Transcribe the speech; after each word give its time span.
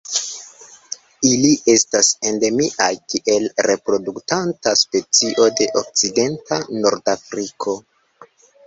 Ili 1.31 1.51
estas 1.73 2.09
endemiaj 2.31 2.89
kiel 3.13 3.47
reproduktanta 3.69 4.77
specio 4.83 5.49
de 5.61 5.71
okcidenta 5.85 6.63
Nordafriko. 6.83 7.83